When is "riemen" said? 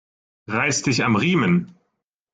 1.15-1.77